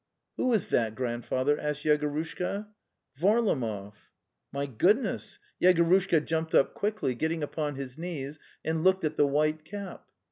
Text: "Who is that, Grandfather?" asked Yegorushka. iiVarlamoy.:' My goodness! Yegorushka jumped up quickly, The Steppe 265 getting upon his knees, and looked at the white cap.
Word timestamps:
"Who 0.37 0.51
is 0.53 0.69
that, 0.69 0.95
Grandfather?" 0.95 1.59
asked 1.59 1.83
Yegorushka. 1.83 2.65
iiVarlamoy.:' 3.19 3.93
My 4.51 4.65
goodness! 4.65 5.37
Yegorushka 5.61 6.25
jumped 6.25 6.55
up 6.55 6.73
quickly, 6.73 7.13
The 7.13 7.19
Steppe 7.19 7.19
265 7.19 7.19
getting 7.19 7.43
upon 7.43 7.75
his 7.75 7.97
knees, 7.99 8.39
and 8.65 8.83
looked 8.83 9.03
at 9.03 9.15
the 9.15 9.27
white 9.27 9.63
cap. 9.63 10.09